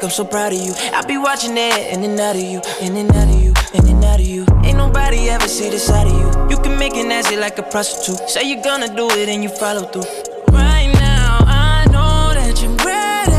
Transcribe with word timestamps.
Dick, 0.00 0.04
I'm 0.04 0.10
so 0.10 0.24
proud 0.24 0.52
of 0.52 0.58
you. 0.60 0.74
I 0.92 1.04
be 1.06 1.16
watching 1.18 1.56
it 1.56 1.92
in 1.92 2.02
and 2.04 2.18
out 2.20 2.36
of 2.36 2.42
you, 2.42 2.60
in 2.80 2.96
and 2.96 3.10
out 3.12 3.28
of 3.28 3.40
you, 3.42 3.52
in 3.74 3.86
and 3.86 4.04
out 4.04 4.20
of 4.20 4.26
you. 4.26 4.46
Ain't 4.64 4.76
nobody 4.78 5.28
ever 5.28 5.48
see 5.48 5.70
the 5.70 5.78
side 5.78 6.06
of 6.06 6.12
you. 6.12 6.28
You 6.50 6.62
can 6.62 6.78
make 6.78 6.94
it 6.94 7.06
nasty 7.06 7.36
like 7.36 7.58
a 7.58 7.62
prostitute. 7.62 8.28
Say 8.28 8.44
you're 8.44 8.62
gonna 8.62 8.94
do 8.94 9.08
it 9.10 9.28
and 9.28 9.42
you 9.42 9.50
follow 9.50 9.82
through. 9.82 10.04
Right 10.52 10.90
now, 10.94 11.38
I 11.46 11.86
know 11.86 12.32
that 12.34 12.60
you're 12.62 12.76
ready. 12.86 13.30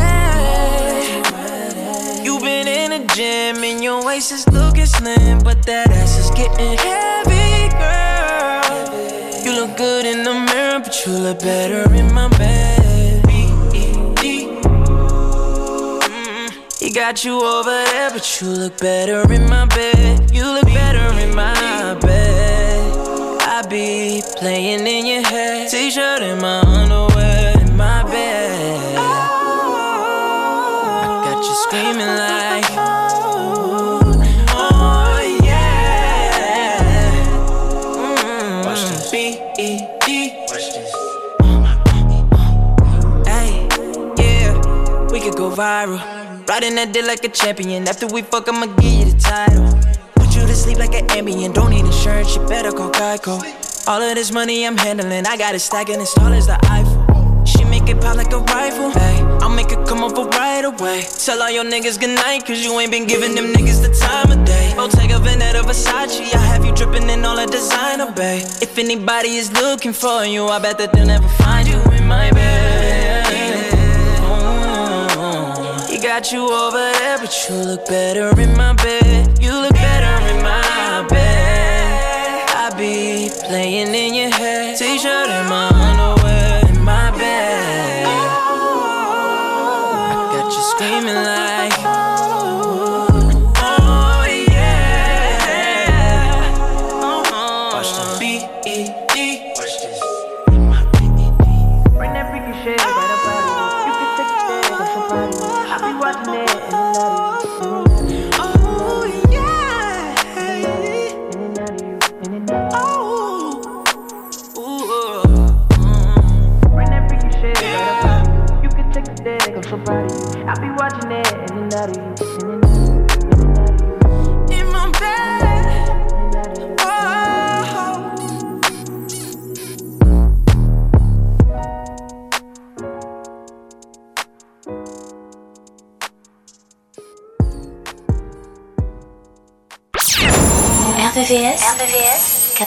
You've 2.24 2.42
been 2.42 2.68
in 2.68 2.92
the 2.92 3.08
gym 3.16 3.64
and 3.64 3.84
your 3.84 4.06
waist 4.06 4.32
is 4.32 4.48
looking 4.50 4.86
slim, 4.86 5.40
but 5.40 5.64
that 5.66 5.90
ass 5.92 6.18
is 6.20 6.30
getting 6.32 6.78
heavy, 6.78 7.70
girl. 7.82 9.44
You 9.44 9.52
look 9.60 9.78
good 9.78 10.06
in 10.06 10.24
the 10.24 10.34
mirror, 10.34 10.80
but 10.80 11.06
you 11.06 11.14
look 11.14 11.40
better 11.40 11.94
in 11.94 12.14
my 12.14 12.28
bed. 12.38 12.81
Got 16.94 17.24
you 17.24 17.42
over 17.42 17.70
there, 17.70 18.10
but 18.12 18.42
you 18.42 18.48
look 18.48 18.78
better 18.78 19.22
in 19.32 19.48
my 19.50 19.66
bed. 19.66 20.30
You 20.32 20.44
look 20.44 20.66
better 20.66 21.12
in 21.20 21.34
my 21.36 21.96
bed. 22.00 23.40
I 23.42 23.62
be 23.68 24.22
playing 24.38 24.86
in 24.86 25.06
your 25.06 25.24
head. 25.24 25.70
T-shirt 25.70 26.22
and 26.22 26.42
my 26.42 26.60
underwear 26.62 27.58
in 27.60 27.76
my 27.76 28.04
bed. 28.04 28.96
I 28.98 29.00
got 31.26 31.44
you 31.44 31.56
screaming 31.64 32.08
like. 32.08 32.66
Oh 34.54 35.20
yeah. 35.44 37.12
Watch 38.66 38.84
this. 38.90 39.12
B-E-D. 39.12 40.46
Watch 40.48 40.74
this. 40.74 40.92
Hey, 43.28 43.68
yeah, 44.18 44.52
we 45.12 45.20
could 45.20 45.36
go 45.36 45.50
viral. 45.52 46.00
Riding 46.62 46.76
that 46.76 46.94
dick 46.94 47.08
like 47.08 47.24
a 47.24 47.30
champion. 47.30 47.88
After 47.88 48.06
we 48.06 48.22
fuck, 48.22 48.48
I'ma 48.48 48.68
give 48.78 48.94
you 48.94 49.06
the 49.06 49.18
title. 49.18 49.66
Put 50.14 50.36
you 50.36 50.46
to 50.46 50.54
sleep 50.54 50.78
like 50.78 50.94
an 50.94 51.08
Ambien. 51.08 51.56
Don't 51.56 51.72
need 51.72 51.84
insurance, 51.84 52.36
you 52.36 52.46
better 52.46 52.72
call 52.72 52.92
Geico. 52.92 53.42
All 53.88 54.00
of 54.00 54.14
this 54.14 54.32
money 54.32 54.68
I'm 54.68 54.78
handling, 54.78 55.26
I 55.26 55.38
got 55.38 55.56
it 55.56 55.60
stacking 55.62 56.00
as 56.00 56.14
tall 56.14 56.32
as 56.32 56.46
the 56.46 56.60
Eiffel. 56.70 57.46
She 57.46 57.64
make 57.64 57.90
it 57.90 58.00
pop 58.00 58.16
like 58.16 58.32
a 58.32 58.38
rifle. 58.38 58.92
Hey, 58.92 59.24
I'll 59.42 59.50
make 59.50 59.72
it 59.72 59.88
come 59.88 60.04
over 60.04 60.30
right 60.38 60.64
away. 60.64 61.02
Tell 61.26 61.42
all 61.42 61.50
your 61.50 61.64
niggas 61.64 62.00
goodnight, 62.00 62.46
cause 62.46 62.64
you 62.64 62.80
ain't 62.80 62.92
been 62.92 63.08
giving 63.08 63.34
them 63.34 63.54
niggas 63.54 63.82
the 63.82 63.90
time 63.98 64.30
of 64.32 64.46
day. 64.46 64.76
Oh, 64.78 64.88
take 64.88 65.10
a 65.10 65.16
Veneta 65.16 65.64
Versace, 65.64 66.32
I 66.36 66.46
have 66.46 66.64
you 66.64 66.76
dripping 66.76 67.10
in 67.10 67.26
all 67.26 67.38
the 67.38 67.48
designer, 67.48 68.12
babe. 68.12 68.46
If 68.62 68.78
anybody 68.78 69.38
is 69.38 69.52
looking 69.52 69.94
for 69.94 70.26
you, 70.26 70.46
I 70.46 70.60
bet 70.60 70.78
that 70.78 70.94
they'll 70.94 71.08
never 71.08 71.28
find 71.28 71.68
you 71.68 71.82
in 71.98 72.06
my 72.08 72.30
bed 72.30 72.81
got 76.16 76.30
you 76.34 76.44
over 76.44 76.78
there, 76.78 77.18
but 77.20 77.34
you 77.48 77.56
look 77.56 77.86
better 77.86 78.38
in 78.38 78.52
my 78.58 78.74
bed. 78.74 79.42
You 79.42 79.54
look 79.54 79.72
better 79.72 80.16
in 80.28 80.44
my 80.44 81.08
bed. 81.08 82.50
I 82.50 82.70
be 82.78 83.30
playing 83.48 83.96
in 83.96 84.14
your 84.14 84.30
head, 84.30 84.41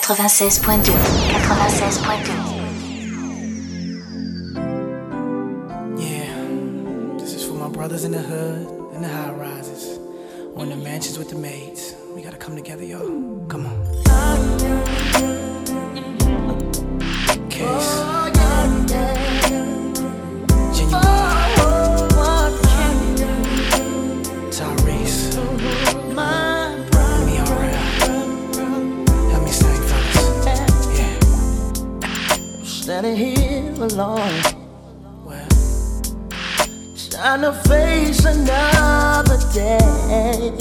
96.2 0.05 0.93
96.2 1.49 2.54
Standing 32.85 33.17
here 33.17 33.73
alone, 33.83 34.43
Well, 35.25 35.49
trying 37.11 37.41
to 37.41 37.55
face 37.67 38.23
another 38.27 39.39
day. 39.55 40.53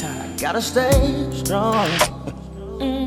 time. 0.00 0.36
Gotta 0.36 0.62
stay 0.62 1.28
strong. 1.32 1.88
Mm. 2.78 3.04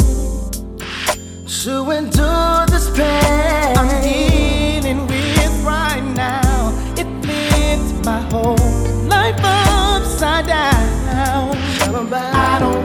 To 1.63 1.89
endure 1.91 2.65
this 2.67 2.89
pain 2.89 3.77
I'm 3.77 3.87
dealing 4.01 5.07
with 5.07 5.63
right 5.63 6.03
now. 6.13 6.73
It 6.97 7.07
flipped 7.23 8.05
my 8.05 8.19
whole 8.29 8.57
life 9.07 9.39
upside 9.41 10.47
down. 10.47 10.75
I 12.11 12.59
don't 12.59 12.84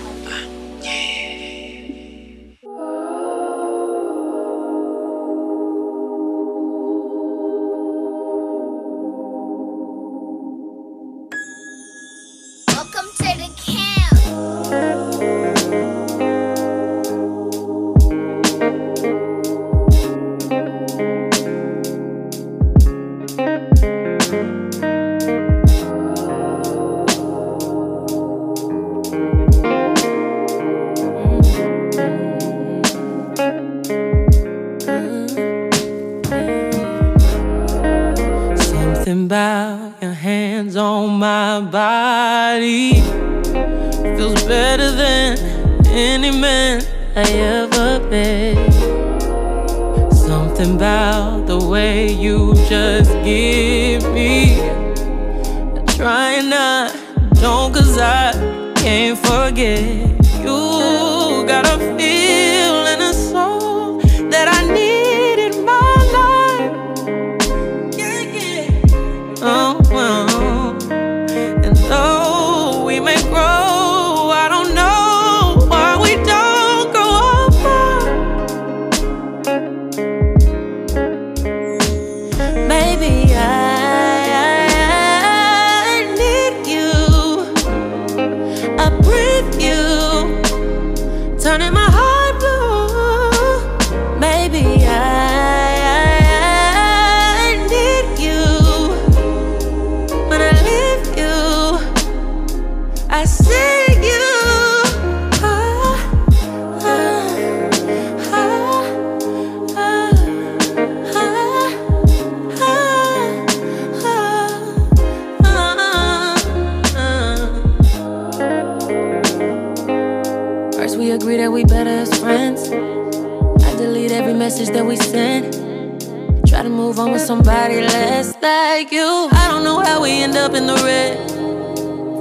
up 130.41 130.55
in 130.55 130.65
the 130.65 130.73
red. 130.73 131.29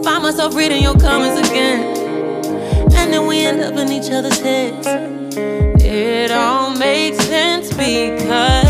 Find 0.04 0.22
myself 0.22 0.54
reading 0.54 0.82
your 0.82 0.94
comments 0.94 1.48
again. 1.48 1.80
And 2.92 3.10
then 3.12 3.26
we 3.26 3.40
end 3.40 3.62
up 3.62 3.74
in 3.74 3.90
each 3.90 4.10
other's 4.10 4.38
heads. 4.40 4.86
It 5.82 6.30
all 6.30 6.76
makes 6.76 7.24
sense 7.24 7.72
because. 7.72 8.69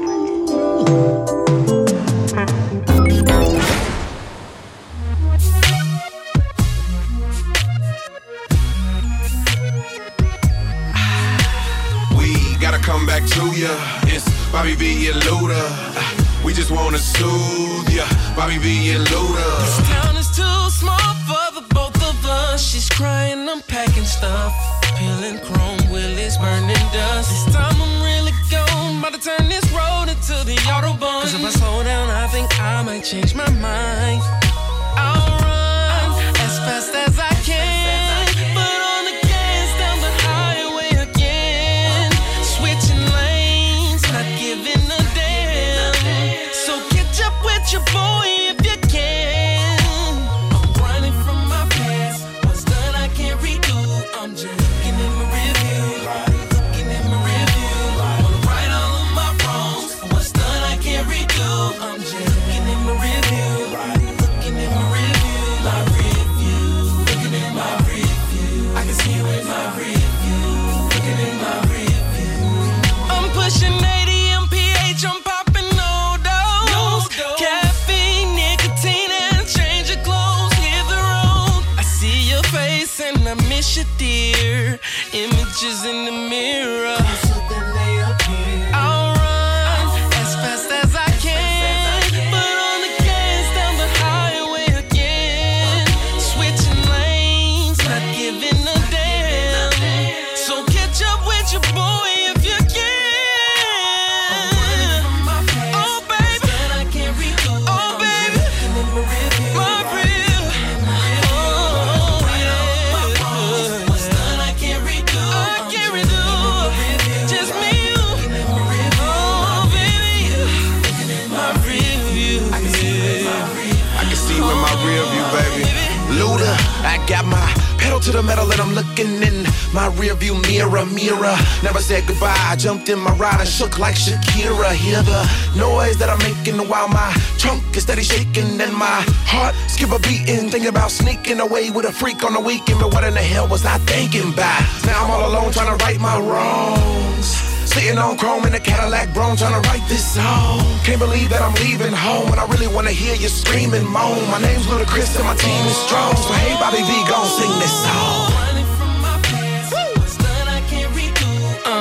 ride 133.21 133.39
and 133.39 133.47
shook 133.47 133.77
like 133.77 133.95
Shakira. 133.95 134.73
Hear 134.73 135.01
the 135.03 135.21
noise 135.55 135.97
that 136.01 136.09
I'm 136.09 136.17
making 136.25 136.57
while 136.67 136.89
my 136.89 137.13
trunk 137.37 137.61
is 137.77 137.83
steady 137.83 138.01
shaking 138.01 138.59
and 138.59 138.73
my 138.73 139.05
heart 139.29 139.53
skip 139.69 139.91
a 139.93 139.99
beat 139.99 140.25
beating. 140.25 140.49
Thinking 140.49 140.69
about 140.69 140.89
sneaking 140.89 141.39
away 141.39 141.69
with 141.69 141.85
a 141.85 141.93
freak 141.93 142.23
on 142.23 142.33
the 142.33 142.39
weekend, 142.41 142.79
but 142.81 142.91
what 142.93 143.03
in 143.03 143.13
the 143.13 143.21
hell 143.21 143.47
was 143.47 143.63
I 143.63 143.77
thinking 143.85 144.33
about? 144.33 144.61
Now 144.89 145.05
I'm 145.05 145.11
all 145.11 145.23
alone 145.29 145.53
trying 145.53 145.69
to 145.69 145.77
right 145.85 145.99
my 145.99 146.17
wrongs. 146.19 147.27
Sitting 147.71 147.97
on 147.99 148.17
chrome 148.17 148.43
in 148.47 148.53
a 148.55 148.59
Cadillac 148.59 149.13
Brougham 149.13 149.37
trying 149.37 149.55
to 149.61 149.63
write 149.69 149.85
this 149.87 150.03
song. 150.03 150.59
Can't 150.83 150.99
believe 150.99 151.29
that 151.29 151.41
I'm 151.41 151.53
leaving 151.61 151.93
home 151.93 152.27
and 152.33 152.39
I 152.41 152.45
really 152.49 152.67
wanna 152.67 152.91
hear 152.91 153.13
you 153.15 153.29
scream 153.29 153.73
and 153.73 153.87
moan. 153.87 154.19
My 154.33 154.41
name's 154.41 154.65
Ludacris 154.65 155.15
and 155.15 155.25
my 155.29 155.35
team 155.35 155.63
is 155.69 155.77
strong. 155.85 156.17
So 156.17 156.33
hey, 156.41 156.57
Bobby 156.59 156.81
V, 156.81 156.91
gon' 157.07 157.29
sing 157.37 157.53
this 157.61 157.75
song. 157.85 158.41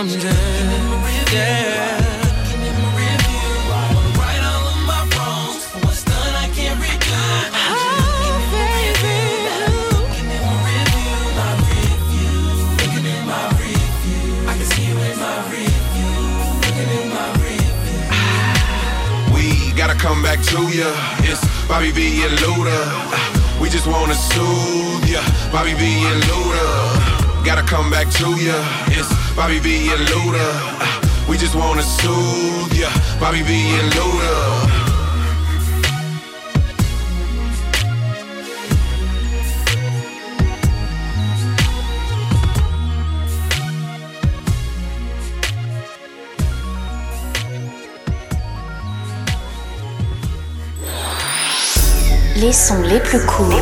I'm 0.00 0.06
done, 0.06 0.89
come 20.00 20.22
back 20.22 20.40
to 20.40 20.60
ya. 20.76 20.90
It's 21.28 21.44
Bobby 21.68 21.90
V 21.92 22.24
and 22.24 22.36
Luda. 22.38 23.60
We 23.60 23.68
just 23.68 23.86
wanna 23.86 24.14
soothe 24.14 25.06
ya. 25.06 25.20
Bobby 25.52 25.74
V 25.74 25.84
and 26.10 26.22
Luda. 26.24 27.44
Gotta 27.44 27.62
come 27.62 27.90
back 27.90 28.08
to 28.18 28.28
ya. 28.40 28.56
It's 28.88 29.10
Bobby 29.36 29.58
V 29.58 29.92
and 29.92 30.08
Luda. 30.08 31.09
We 31.30 31.38
just 31.38 31.54
wanna 31.54 31.82
soothe 31.82 32.74
ya. 32.74 32.90
Bobby 33.20 33.42
V 33.42 33.54
and 33.78 33.94
Luda. 33.94 34.80
Les 52.38 52.52
sons 52.52 52.82
les 52.82 52.98
plus 52.98 53.20
courts 53.20 53.52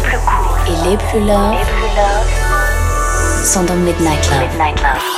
et 0.66 0.88
les 0.88 0.96
plus 0.96 1.20
love 1.20 1.54
sont 3.44 3.64
dans 3.64 3.74
Midnight 3.74 4.26
Love. 4.30 4.56
La 4.56 5.17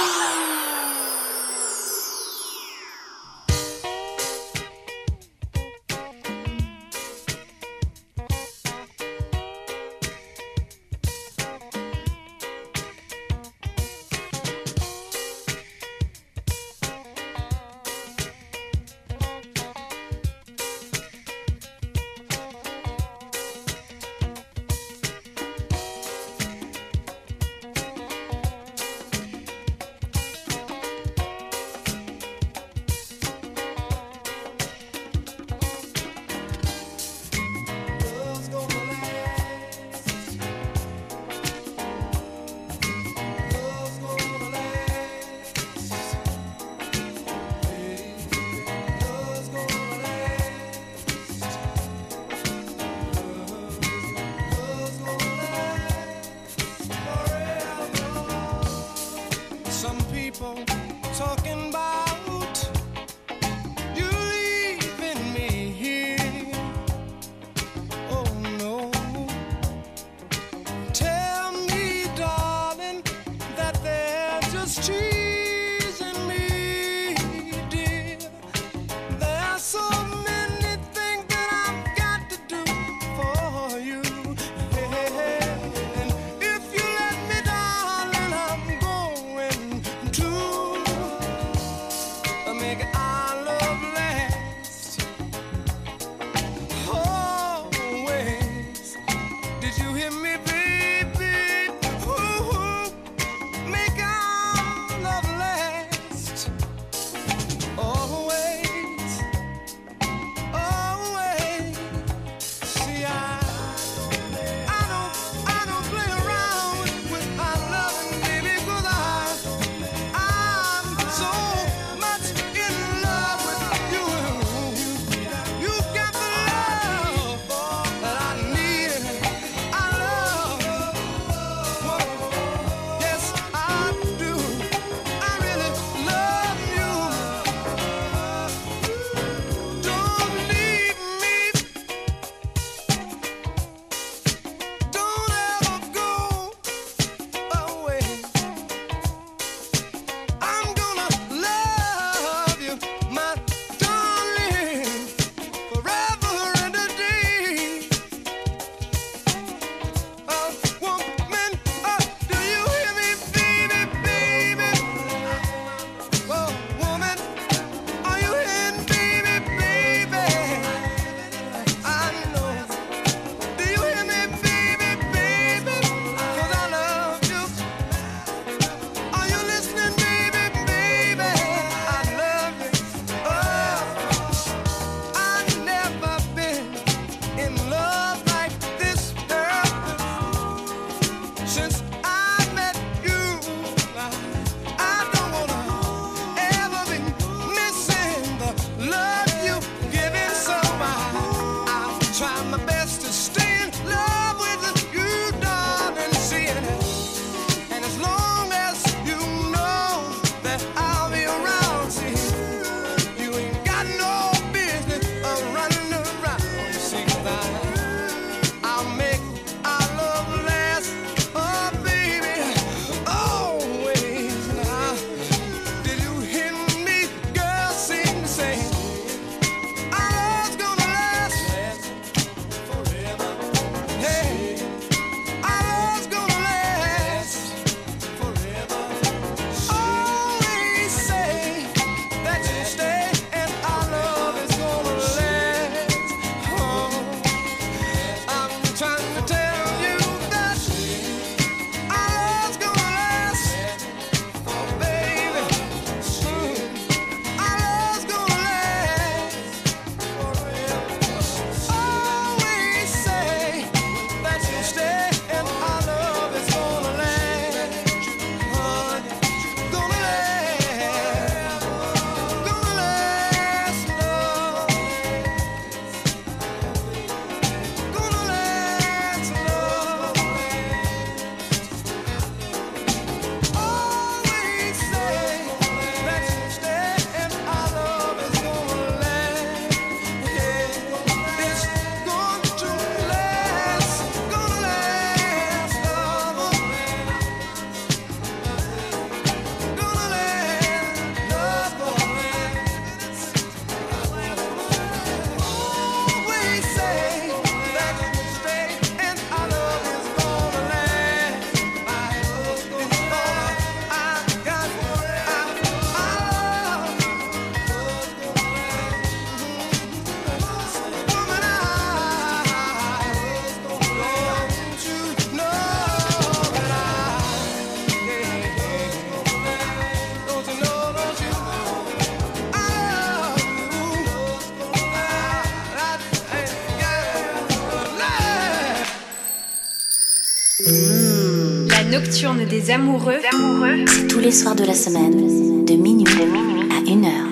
nocturne 342.30 342.48
des 342.48 342.70
amoureux, 342.70 343.20
amoureux. 343.32 343.84
C'est 343.86 344.06
tous 344.06 344.18
les 344.18 344.32
soirs 344.32 344.54
de 344.54 344.64
la 344.64 344.74
semaine, 344.74 345.64
de 345.64 345.74
minuit, 345.74 346.04
de 346.04 346.24
minuit 346.24 346.68
à 346.70 346.78
1 346.88 347.04
heure. 347.04 347.26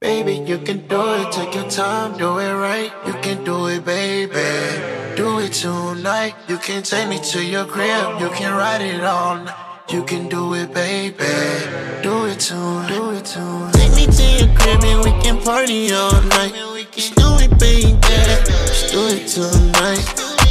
Baby, 0.00 0.42
you 0.46 0.58
can 0.58 0.80
do 0.88 1.00
it, 1.14 1.32
take 1.32 1.54
your 1.54 1.68
time, 1.68 2.16
do 2.18 2.38
it 2.38 2.54
right. 2.54 2.92
You 3.06 3.14
can 3.22 3.44
do 3.44 3.68
it, 3.68 3.84
baby. 3.84 4.32
Do 5.16 5.40
it 5.40 5.52
tonight. 5.52 6.34
You 6.48 6.56
can 6.58 6.82
take 6.82 7.08
me 7.08 7.18
to 7.32 7.42
your 7.42 7.64
crib, 7.66 8.20
you 8.20 8.28
can 8.30 8.54
ride 8.56 8.80
it 8.80 9.02
all 9.02 9.36
night. 9.36 9.67
Party 15.48 15.90
all 15.94 16.20
night. 16.36 16.52
Just 16.92 17.14
do 17.14 17.24
it, 17.40 17.58
baby. 17.58 17.96
Just 18.02 18.92
do 18.92 19.00
it 19.08 19.26
tonight. 19.26 20.04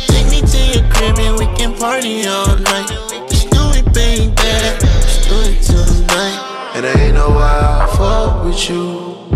Take 0.08 0.26
me 0.34 0.42
to 0.42 0.60
your 0.74 0.92
crib 0.92 1.20
and 1.20 1.38
we 1.38 1.46
can 1.56 1.76
party 1.78 2.26
all 2.26 2.58
night. 2.58 2.90
Just 3.30 3.52
do 3.52 3.62
it, 3.78 3.86
baby. 3.94 4.34
Just 4.34 5.30
do 5.30 5.36
it 5.52 5.62
tonight. 5.62 6.40
And 6.74 6.84
I 6.88 6.94
ain't 7.00 7.14
know 7.14 7.30
why 7.30 7.54
I 7.62 7.96
fuck 7.96 8.44
with 8.44 8.70
you. 8.72 9.30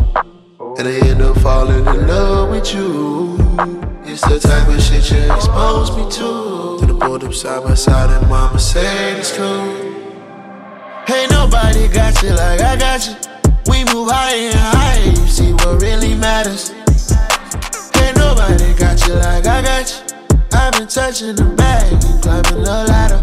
And 0.79 0.87
I 0.87 0.93
end 1.07 1.21
up 1.21 1.37
falling 1.37 1.85
in 1.85 2.07
love 2.07 2.49
with 2.49 2.73
you. 2.73 3.37
It's 4.03 4.21
the 4.21 4.39
type 4.39 4.67
of 4.67 4.81
shit 4.81 5.11
you 5.11 5.31
expose 5.31 5.95
me 5.95 6.09
to. 6.17 6.77
Then 6.79 6.95
I 6.95 7.05
pulled 7.05 7.23
up 7.23 7.35
side 7.35 7.63
by 7.63 7.75
side 7.75 8.09
and 8.09 8.27
mama 8.27 8.57
said 8.57 9.19
it's 9.19 9.37
cool. 9.37 9.91
Ain't 11.07 11.29
nobody 11.29 11.87
got 11.87 12.19
you 12.23 12.29
like 12.29 12.60
got 18.81 19.07
you 19.07 19.13
like 19.13 19.45
I 19.45 19.61
got 19.61 19.87
you. 19.91 20.17
I've 20.53 20.73
been 20.73 20.87
touching 20.87 21.35
the 21.35 21.45
bag 21.55 21.93
and 21.93 22.21
climbing 22.23 22.63
the 22.63 22.77
ladder. 22.89 23.21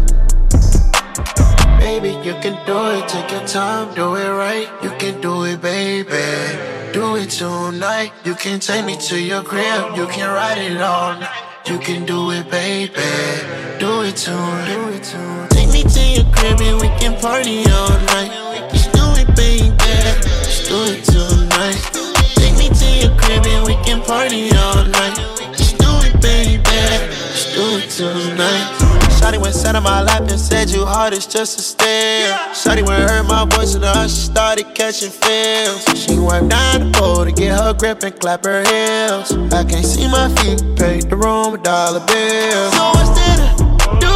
Baby, 1.79 2.11
you 2.25 2.33
can 2.43 2.55
do 2.65 2.79
it, 2.95 3.09
take 3.09 3.29
your 3.31 3.45
time, 3.45 3.93
do 3.93 4.15
it 4.15 4.29
right. 4.29 4.67
You 4.81 4.91
can 4.97 5.19
do 5.19 5.43
it, 5.43 5.61
baby. 5.61 6.27
Do 6.93 7.17
it 7.17 7.29
tonight. 7.29 8.13
You 8.23 8.35
can 8.35 8.59
take 8.61 8.85
me 8.85 8.95
to 9.09 9.19
your 9.19 9.43
crib, 9.43 9.97
you 9.97 10.07
can 10.07 10.29
ride 10.29 10.59
it 10.59 10.81
all 10.81 11.19
night. 11.19 11.43
You 11.67 11.77
can 11.77 12.05
do 12.05 12.31
it, 12.31 12.49
baby. 12.49 12.93
Do 13.79 14.03
it 14.03 14.15
tonight. 14.15 14.73
Do 14.73 14.89
it 14.95 15.03
tonight. 15.03 15.49
Take 15.51 15.71
me 15.73 15.83
to 15.83 16.01
your 16.15 16.27
crib 16.33 16.61
and 16.61 16.79
we 16.81 16.87
can 16.99 17.19
party 17.19 17.65
all 17.69 17.89
night. 18.15 18.31
Just 18.71 18.91
do 18.93 19.05
it, 19.21 19.27
baby. 19.35 19.75
Just 19.75 20.69
do 20.69 20.77
it 20.93 21.03
tonight. 21.03 21.98
And 23.45 23.65
we 23.65 23.75
can 23.85 24.01
party 24.01 24.51
all 24.51 24.83
night. 24.83 25.15
Just 25.55 25.77
do 25.77 25.89
it, 26.03 26.21
baby. 26.21 26.61
Just 26.63 27.55
do 27.55 27.79
it 27.79 27.89
tonight. 27.89 28.75
Shotty 29.19 29.41
went 29.41 29.55
sat 29.55 29.75
on 29.75 29.83
my 29.83 30.01
lap 30.01 30.21
and 30.21 30.39
said 30.39 30.69
you 30.69 30.85
hard 30.85 31.13
as 31.13 31.25
just 31.25 31.59
a 31.59 31.61
stare. 31.61 32.33
Shotty 32.53 32.85
went 32.87 33.09
heard 33.09 33.23
my 33.27 33.45
voice 33.45 33.75
and 33.75 33.83
her 33.83 34.07
she 34.07 34.15
started 34.31 34.73
catching 34.75 35.09
feels. 35.09 35.83
She 35.99 36.17
wiped 36.19 36.49
down 36.49 36.91
the 36.91 36.97
pole 36.97 37.25
to 37.25 37.31
get 37.31 37.57
her 37.57 37.73
grip 37.73 38.03
and 38.03 38.17
clap 38.19 38.43
her 38.45 38.63
heels. 38.63 39.31
I 39.53 39.63
can't 39.63 39.85
see 39.85 40.07
my 40.07 40.27
feet, 40.35 40.61
paid 40.77 41.09
the 41.09 41.15
room 41.15 41.51
with 41.51 41.63
dollar 41.63 41.99
bills. 42.05 42.73
So 42.73 42.91
what's 42.95 43.11
there 43.19 43.37
do? 43.99 44.15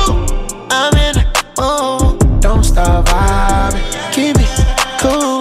I'm 0.69 0.93
in 1.05 1.15
the 1.19 1.25
mood. 1.59 2.41
Don't 2.41 2.63
stop 2.63 3.05
vibing, 3.05 4.13
keep 4.13 4.35
it 4.37 4.99
cool. 4.99 5.32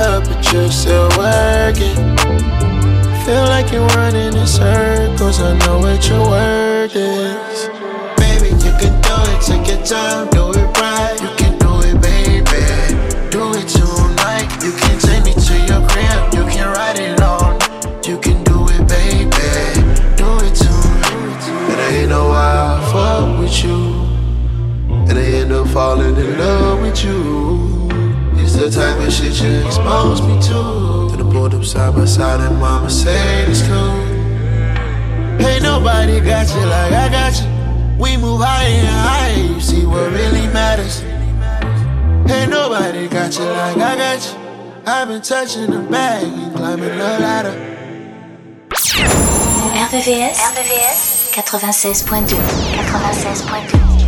Club, 0.00 0.24
but 0.24 0.52
you're 0.52 0.70
still 0.70 1.08
working. 1.18 1.96
Feel 3.24 3.44
like 3.52 3.70
you're 3.72 3.86
running 3.98 4.32
in 4.34 4.46
circles. 4.46 5.40
I 5.40 5.52
know 5.60 5.78
what 5.84 6.00
your 6.08 6.24
word 6.34 6.92
is. 6.94 7.58
Baby, 8.20 8.50
you 8.64 8.72
can 8.80 8.94
do 9.06 9.16
it. 9.30 9.40
Take 9.46 9.66
your 9.70 9.82
time, 9.84 10.28
do 10.30 10.44
it 10.60 10.68
right. 10.80 11.16
You 11.24 11.30
can 11.40 11.54
do 11.64 11.72
it, 11.88 11.96
baby. 12.08 12.62
Do 13.34 13.42
it 13.60 13.68
tonight. 13.76 14.48
You 14.64 14.72
can 14.80 14.96
take 15.06 15.22
me 15.28 15.34
to 15.46 15.54
your 15.68 15.82
crib. 15.90 16.20
You 16.36 16.44
can 16.52 16.66
ride 16.76 16.98
it 16.98 17.18
night. 17.18 17.60
You 18.08 18.16
can 18.24 18.38
do 18.50 18.58
it, 18.74 18.82
baby. 18.94 19.48
Do 20.20 20.28
it 20.46 20.54
tonight. 20.62 21.42
And 21.70 21.78
I 21.86 21.88
ain't 22.00 22.08
know 22.08 22.28
why 22.32 22.50
I 22.66 22.92
fuck 22.92 23.38
with 23.40 23.64
you. 23.64 23.80
And 25.08 25.18
I 25.18 25.24
end 25.40 25.52
up 25.52 25.66
falling 25.68 26.16
in 26.16 26.38
love 26.38 26.80
with 26.80 27.04
you. 27.04 27.59
It's 28.62 28.76
the 28.76 28.82
type 28.82 29.00
of 29.00 29.10
shit 29.10 29.40
you 29.40 29.66
expose 29.66 30.20
me 30.20 30.38
to. 30.42 31.08
Then 31.16 31.26
I 31.26 31.32
pulled 31.32 31.54
up 31.54 31.64
side 31.64 31.94
by 31.94 32.04
side 32.04 32.40
and 32.40 32.60
mama 32.60 32.90
said 32.90 33.48
it's 33.48 33.62
cool. 33.62 33.96
Ain't 35.40 35.62
nobody 35.62 36.20
got 36.20 36.46
you 36.54 36.60
like 36.66 36.92
I 36.92 37.08
got 37.08 37.40
you. 37.40 37.48
We 37.98 38.18
move 38.18 38.42
higher 38.42 38.68
and 38.68 38.86
higher, 38.86 39.54
you 39.54 39.60
see 39.62 39.86
what 39.86 40.12
really 40.12 40.46
matters. 40.48 41.00
Ain't 42.30 42.50
nobody 42.50 43.08
got 43.08 43.34
you 43.38 43.44
like 43.44 43.78
I 43.78 43.96
got 43.96 44.26
you. 44.28 44.38
I've 44.86 45.08
been 45.08 45.22
touching 45.22 45.70
the 45.70 45.78
bag 45.78 46.24
and 46.24 46.54
climbing 46.54 46.98
the 46.98 47.18
ladder. 47.24 47.56
RVVS, 49.88 50.36
RVVS 50.36 51.32
96.2 51.32 52.36
96.2 52.36 53.99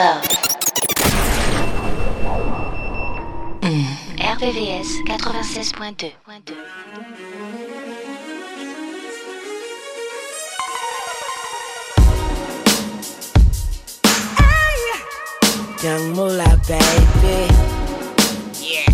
Love. 0.00 0.24
RVVS 4.16 4.88
96.2. 5.04 6.16
Young 15.84 16.12
Moolah, 16.16 16.56
baby. 16.66 17.52
Yeah. 18.56 18.88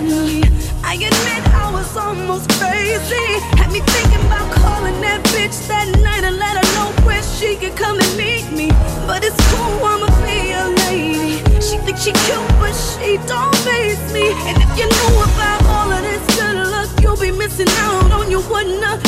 Heavenly. 0.00 0.42
I 0.82 0.94
admit 0.94 1.42
I 1.54 1.70
was 1.72 1.96
almost 1.96 2.48
crazy. 2.58 3.28
Had 3.56 3.70
me 3.72 3.80
thinking 3.80 4.24
about 4.26 4.50
calling 4.56 5.00
that 5.00 5.20
bitch 5.32 5.56
that 5.68 5.88
night 6.00 6.24
and 6.24 6.36
let 6.38 6.56
her 6.56 6.68
know 6.74 6.88
where 7.04 7.22
she 7.22 7.56
could 7.56 7.76
come 7.76 7.98
and 8.00 8.12
meet 8.16 8.50
me. 8.52 8.68
But 9.06 9.24
it's 9.24 9.36
cool, 9.52 9.84
I'ma 9.84 10.08
be 10.24 10.52
a 10.52 10.66
lady. 10.88 11.38
She 11.60 11.76
thinks 11.84 12.02
she 12.02 12.12
cute, 12.12 12.48
but 12.60 12.72
she 12.72 13.18
don't 13.28 13.54
face 13.68 14.00
me. 14.12 14.32
And 14.48 14.56
if 14.64 14.70
you 14.78 14.86
knew 14.88 15.16
about 15.28 15.60
all 15.66 15.92
of 15.92 16.02
this 16.02 16.24
good 16.36 16.56
luck, 16.56 16.88
you'll 17.02 17.20
be 17.20 17.30
missing 17.30 17.70
out 17.84 18.12
on 18.12 18.30
your 18.30 18.42
wouldn't 18.48 18.82
have 18.84 19.02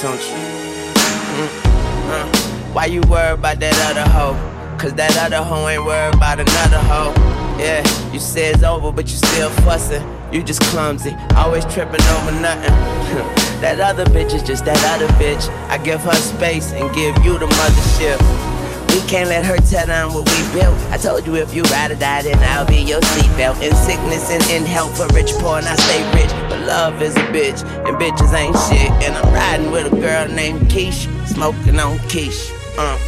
Don't 0.00 0.14
you? 0.14 0.36
Mm, 0.94 1.50
uh. 2.06 2.72
Why 2.72 2.84
you 2.84 3.00
worried 3.10 3.40
about 3.40 3.58
that 3.58 3.74
other 3.90 4.08
hoe? 4.08 4.78
Cause 4.78 4.94
that 4.94 5.16
other 5.18 5.42
hoe 5.42 5.66
ain't 5.66 5.84
worried 5.84 6.14
about 6.14 6.38
another 6.38 6.78
hoe. 6.78 7.12
Yeah, 7.58 7.82
you 8.12 8.20
say 8.20 8.52
it's 8.52 8.62
over, 8.62 8.92
but 8.92 9.10
you 9.10 9.16
still 9.16 9.50
fussing. 9.66 10.06
You 10.32 10.44
just 10.44 10.60
clumsy, 10.70 11.16
always 11.34 11.64
tripping 11.64 12.00
over 12.14 12.30
nothing. 12.30 12.70
that 13.60 13.80
other 13.80 14.04
bitch 14.04 14.34
is 14.34 14.44
just 14.44 14.64
that 14.66 14.78
other 14.94 15.12
bitch. 15.14 15.48
I 15.68 15.78
give 15.78 16.00
her 16.02 16.14
space 16.14 16.70
and 16.70 16.94
give 16.94 17.16
you 17.24 17.36
the 17.36 17.46
mothership. 17.46 18.37
We 18.88 19.00
can't 19.06 19.28
let 19.28 19.44
her 19.44 19.56
tear 19.58 19.86
down 19.86 20.14
what 20.14 20.28
we 20.28 20.60
built. 20.60 20.76
I 20.90 20.96
told 20.96 21.26
you 21.26 21.36
if 21.36 21.54
you 21.54 21.62
ride 21.64 21.90
or 21.90 21.96
die, 21.96 22.22
then 22.22 22.38
I'll 22.40 22.66
be 22.66 22.78
your 22.82 23.00
seatbelt. 23.00 23.62
In 23.62 23.74
sickness 23.74 24.30
and 24.30 24.42
in 24.50 24.64
health, 24.64 24.96
for 24.96 25.06
rich, 25.14 25.30
poor, 25.38 25.58
and 25.58 25.66
I 25.66 25.76
stay 25.76 26.02
rich. 26.14 26.30
But 26.48 26.66
love 26.66 27.00
is 27.02 27.16
a 27.16 27.26
bitch, 27.32 27.62
and 27.86 27.96
bitches 27.96 28.32
ain't 28.34 28.56
shit. 28.68 28.90
And 29.06 29.14
I'm 29.16 29.32
riding 29.32 29.70
with 29.70 29.92
a 29.92 29.96
girl 29.96 30.28
named 30.28 30.62
Keish, 30.70 31.06
smoking 31.26 31.78
on 31.78 31.98
Keish. 32.10 32.52
Uh. 32.78 33.07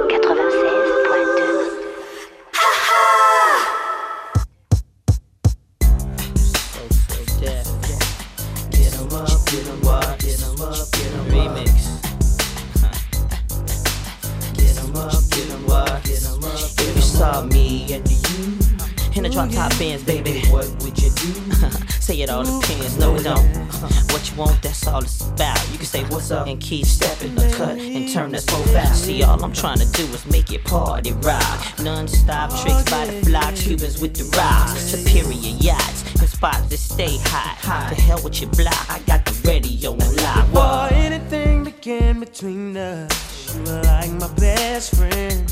all 29.41 29.47
I'm 29.47 29.53
trying 29.53 29.79
to 29.79 29.85
do 29.93 30.03
is 30.13 30.25
make 30.27 30.51
it 30.51 30.63
party 30.65 31.13
rock. 31.13 31.79
Non-stop 31.79 32.49
tricks 32.61 32.89
by 32.89 33.05
the 33.05 33.25
flocks, 33.25 33.63
Cubans 33.63 33.99
with 33.99 34.13
the 34.15 34.25
rocks, 34.37 34.79
superior 34.79 35.55
yachts 35.59 36.03
and 36.19 36.29
spots 36.29 36.67
that 36.67 36.77
stay 36.77 37.17
hot. 37.21 37.89
To 37.89 37.95
hell 37.95 38.21
with 38.23 38.41
your 38.41 38.51
block, 38.51 38.89
I 38.89 38.99
got 39.07 39.25
the 39.25 39.33
radio 39.47 39.91
on 39.93 40.15
lock. 40.17 40.89
For 40.89 40.93
anything 40.93 41.73
came 41.81 42.19
between 42.19 42.77
us, 42.77 43.55
you 43.55 43.63
were 43.63 43.81
like 43.83 44.11
my 44.11 44.31
best 44.35 44.95
friend. 44.95 45.47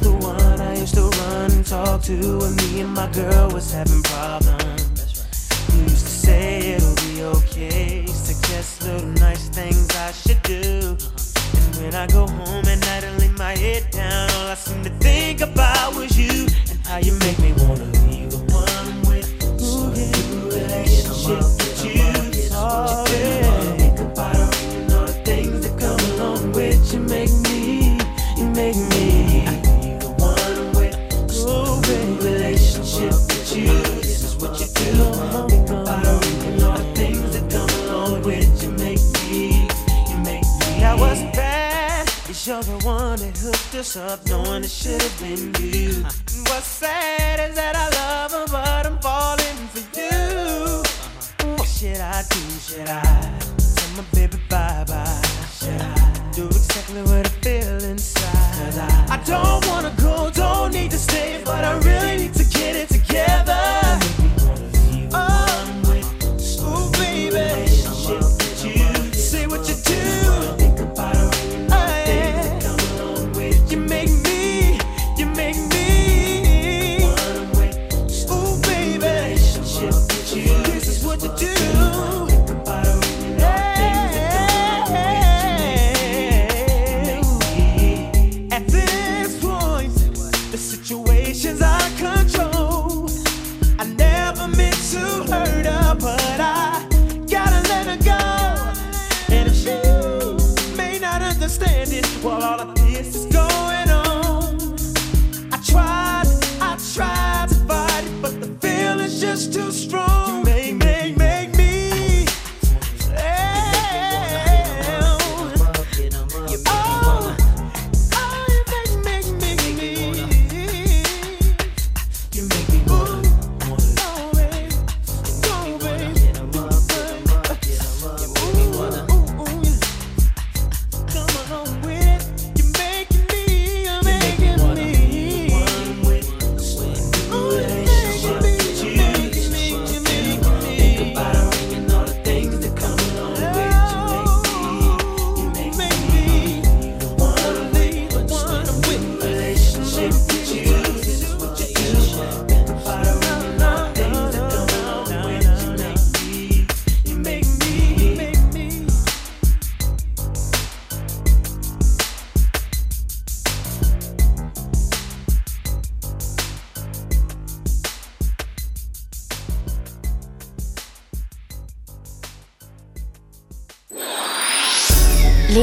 The 0.00 0.12
one 0.12 0.60
I 0.60 0.78
used 0.78 0.94
to 0.94 1.02
run 1.02 1.52
and 1.52 1.66
talk 1.66 2.02
to 2.02 2.38
when 2.38 2.56
me 2.56 2.80
and 2.80 2.94
my 2.94 3.10
girl 3.12 3.50
was 3.50 3.72
having 3.72 4.02
problems. 4.04 5.26
You 5.72 5.82
used 5.82 6.06
to 6.06 6.12
say 6.26 6.72
it'll 6.72 6.94
be 6.96 7.22
okay. 7.38 8.06
Suggest 8.06 8.84
little 8.84 9.08
nice 9.08 9.48
things 9.48 9.90
I 9.94 10.12
should 10.12 10.42
do. 10.42 10.96
When 11.78 11.94
I 11.94 12.06
go 12.06 12.26
home 12.26 12.64
at 12.66 12.78
night 12.80 13.04
and 13.04 13.18
lay 13.18 13.28
my 13.30 13.56
head 13.56 13.90
down, 13.90 14.30
all 14.30 14.46
I 14.48 14.54
seem 14.54 14.82
to 14.84 14.90
think 14.90 15.40
about 15.40 15.94
was 15.94 16.16
you 16.16 16.46
and 16.70 16.86
how 16.86 16.98
you 16.98 17.18
make 17.20 17.38
me 17.38 17.52
wanna 17.58 17.86
be 18.06 18.26
the 18.26 18.38
one 18.52 19.02
with 19.08 19.28
Ooh, 19.60 19.92
yeah, 19.94 20.60
relationship 20.60 21.42
with 21.42 21.84
you. 21.84 23.03
The 42.66 42.86
one 42.86 43.18
that 43.18 43.36
hooked 43.36 43.74
us 43.74 43.96
up, 43.96 44.24
knowing 44.26 44.64
it 44.64 44.70
should 44.70 45.00
have 45.00 45.20
been 45.20 45.52
you. 45.60 46.02
What's 46.48 46.66
sad 46.66 47.50
is 47.50 47.56
that 47.56 47.76
I 47.76 47.88
love 48.00 48.32
her, 48.32 48.46
but 48.50 48.86
I'm 48.86 48.98
falling 48.98 49.58
for 49.72 49.84
you. 49.98 50.82
What 51.56 51.68
should 51.68 52.00
I 52.00 52.22
do? 52.30 52.40
Should 52.60 52.88
I 52.88 53.02
tell 53.58 53.90
my 53.96 54.04
baby 54.12 54.38
bye 54.48 54.84
bye? 54.86 55.22
Should 55.58 55.80
I 55.80 56.30
do 56.32 56.46
exactly 56.46 57.02
what 57.02 57.26
I 57.26 57.32
feel 57.44 57.84
inside? 57.84 58.54
Cause 58.56 58.78
I, 58.78 59.06
I 59.10 59.16
don't 59.24 59.66
wanna 59.66 59.94
go, 60.00 60.30
don't 60.30 60.72
need 60.72 60.90
to 60.92 60.98
stay, 60.98 61.42
but 61.44 61.64
I 61.64 61.76
really 61.78 62.16
need 62.16 62.34
to 62.34 62.44
get 62.44 62.76
it 62.76 62.88
together. 62.88 64.23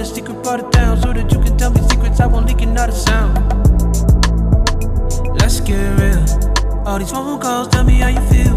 the 0.00 0.06
secret 0.06 0.42
part 0.42 0.60
of 0.60 0.70
town 0.70 0.98
so 1.02 1.12
that 1.12 1.30
you 1.30 1.38
can 1.40 1.58
tell 1.58 1.70
me 1.70 1.80
secrets. 1.90 2.20
I 2.20 2.26
won't 2.26 2.46
leak 2.46 2.62
another 2.62 2.92
sound. 2.92 3.36
Let's 5.38 5.60
get 5.60 5.76
real. 6.00 6.24
All 6.86 6.98
these 6.98 7.10
phone 7.10 7.38
calls 7.38 7.68
tell 7.68 7.84
me 7.84 8.00
how 8.00 8.08
you 8.08 8.20
feel. 8.32 8.56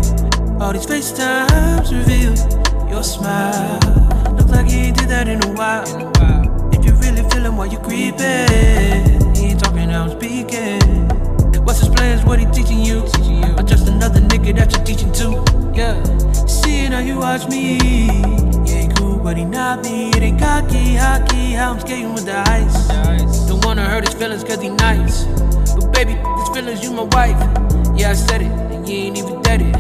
All 0.62 0.72
these 0.72 0.86
FaceTimes 0.86 1.91
reveal 1.91 2.34
your 2.89 3.04
smile. 3.04 3.80
Look 4.38 4.48
like 4.48 4.72
you 4.72 4.78
ain't 4.88 4.98
did 4.98 5.10
that 5.10 5.28
in 5.28 5.44
a 5.44 5.52
while. 5.52 5.84
If 6.72 6.86
you 6.86 6.94
really 6.94 7.28
feeling 7.30 7.58
while 7.58 7.68
you 7.68 7.80
creeping, 7.80 9.36
he 9.36 9.52
ain't 9.52 9.60
talking, 9.60 9.91
I'm 9.91 10.12
speaking. 10.12 10.80
What's 11.66 11.80
his 11.80 11.89
plans? 11.89 12.24
What 12.24 12.39
he 12.39 12.46
teaching 12.46 12.86
you? 12.86 13.00
Or 13.58 13.64
just 13.64 13.89
another 13.89 14.22
nigga 14.22 14.56
that 14.56 14.72
you're 14.72 14.86
teaching 14.86 15.12
to? 15.20 15.44
Yeah. 15.76 16.02
Seeing 16.48 16.94
how 16.94 17.00
you 17.00 17.18
watch 17.18 17.50
me. 17.50 18.53
But 19.24 19.38
he 19.38 19.45
not 19.45 19.84
me, 19.84 20.09
it 20.09 20.21
ain't 20.21 20.38
cocky, 20.38 20.95
hockey, 20.95 21.53
how 21.53 21.71
I'm 21.71 21.80
skating 21.80 22.13
with 22.13 22.26
the 22.26 22.38
ice. 22.49 22.88
Don't 23.47 23.63
wanna 23.63 23.86
hurt 23.86 24.05
his 24.05 24.13
feelings 24.15 24.43
cause 24.43 24.61
he 24.61 24.67
nice. 24.67 25.24
But 25.74 25.93
baby, 25.93 26.11
his 26.11 26.49
feelings, 26.49 26.84
you 26.84 26.91
my 26.91 27.03
wife. 27.03 27.39
Yeah, 27.95 28.11
I 28.11 28.15
said 28.15 28.41
it, 28.41 28.51
and 28.51 28.88
you 28.88 28.95
ain't 28.97 29.17
even 29.17 29.41
dead 29.41 29.61
it. 29.61 29.76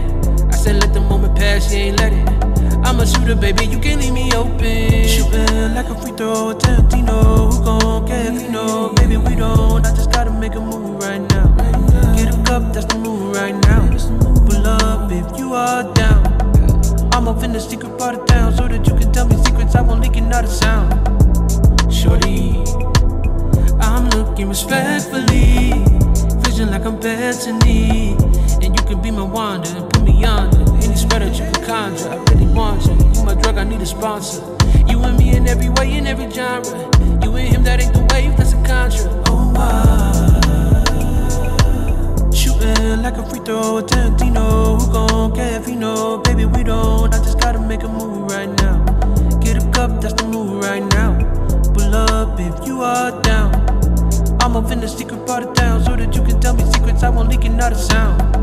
I 0.47 0.55
said 0.55 0.77
let 0.77 0.93
the 0.93 1.01
moment 1.01 1.35
pass, 1.35 1.73
you 1.73 1.79
ain't 1.79 1.99
let 1.99 2.13
it. 2.13 2.29
I'm 2.85 3.01
a 3.01 3.05
shooter, 3.05 3.35
baby, 3.35 3.65
you 3.65 3.79
can't 3.79 3.99
leave 3.99 4.13
me 4.13 4.31
open. 4.33 5.07
Shooting 5.09 5.75
like 5.75 5.89
a 5.89 6.01
free 6.01 6.13
throw 6.13 6.53
Tarantino. 6.53 7.51
Who 7.51 7.63
gon' 7.65 8.07
care 8.07 8.31
if 8.33 8.43
you 8.43 8.49
know? 8.49 8.93
Baby, 8.95 9.17
we 9.17 9.35
don't. 9.35 9.85
I 9.85 9.93
just 9.93 10.09
gotta 10.09 10.31
make 10.31 10.55
a 10.55 10.61
move 10.61 11.03
right 11.03 11.19
now. 11.19 11.47
Get 12.15 12.33
a 12.33 12.43
cup, 12.43 12.71
that's 12.73 12.85
the 12.85 12.97
move 12.97 13.35
right 13.35 13.55
now. 13.67 13.89
Pull 14.47 14.67
up 14.67 15.11
if 15.11 15.37
you 15.37 15.53
are 15.53 15.83
down 15.93 16.42
in 17.23 17.53
the 17.53 17.59
secret 17.59 17.97
part 17.97 18.15
of 18.15 18.25
town 18.25 18.53
so 18.53 18.67
that 18.67 18.85
you 18.85 18.95
can 18.95 19.11
tell 19.13 19.25
me 19.25 19.37
secrets. 19.37 19.75
I 19.75 19.81
won't 19.81 20.01
leak 20.01 20.17
another 20.17 20.47
sound. 20.47 20.91
Shorty, 21.91 22.61
I'm 23.79 24.09
looking 24.09 24.49
respectfully, 24.49 25.71
vision 26.43 26.69
like 26.69 26.85
I'm 26.85 26.99
Bethany, 26.99 28.17
and 28.61 28.75
you 28.75 28.83
can 28.85 29.01
be 29.01 29.09
my 29.09 29.23
wonder 29.23 29.69
and 29.69 29.89
put 29.89 30.03
me 30.03 30.25
under 30.25 30.63
any 30.83 30.95
spell 30.95 31.19
that 31.19 31.33
you 31.39 31.45
can 31.51 31.65
conjure. 31.65 32.09
I 32.09 32.17
really 32.33 32.53
want 32.53 32.85
you. 32.85 32.93
You 33.13 33.23
my 33.23 33.35
drug, 33.35 33.57
I 33.57 33.63
need 33.63 33.81
a 33.81 33.85
sponsor. 33.85 34.43
You 34.87 35.01
and 35.03 35.17
me 35.17 35.35
in 35.35 35.47
every 35.47 35.69
way, 35.69 35.93
in 35.93 36.05
every 36.05 36.29
genre. 36.29 36.77
You 37.23 37.35
and 37.37 37.47
him, 37.47 37.63
that 37.63 37.81
ain't 37.81 37.93
the 37.93 38.05
wave, 38.13 38.35
that's 38.35 38.51
a 38.51 38.61
contra. 38.63 39.23
Oh 39.27 39.51
my. 39.55 40.12
Like 42.63 43.17
a 43.17 43.29
free 43.29 43.39
throw, 43.39 43.81
Tarantino. 43.81 44.79
Who 44.79 44.93
gon' 44.93 45.35
care 45.35 45.59
if 45.59 45.67
you 45.67 45.75
know? 45.75 46.19
Baby, 46.19 46.45
we 46.45 46.63
don't. 46.63 47.13
I 47.13 47.17
just 47.17 47.37
gotta 47.37 47.59
make 47.59 47.83
a 47.83 47.89
move 47.89 48.31
right 48.31 48.49
now. 48.61 48.81
Get 49.41 49.61
a 49.61 49.69
cup, 49.71 49.99
that's 49.99 50.13
the 50.13 50.23
move 50.29 50.63
right 50.63 50.83
now. 50.93 51.11
Pull 51.73 51.93
up 51.93 52.39
if 52.39 52.65
you 52.65 52.81
are 52.81 53.21
down. 53.21 53.53
I'm 54.39 54.55
up 54.55 54.71
in 54.71 54.79
the 54.79 54.87
secret 54.87 55.27
part 55.27 55.43
of 55.43 55.53
town 55.55 55.83
so 55.83 55.97
that 55.97 56.15
you 56.15 56.23
can 56.23 56.39
tell 56.39 56.55
me 56.55 56.63
secrets. 56.71 57.03
I 57.03 57.09
won't 57.09 57.27
leak 57.27 57.43
another 57.43 57.75
sound. 57.75 58.42